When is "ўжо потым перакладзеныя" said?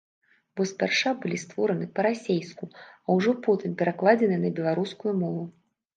3.19-4.41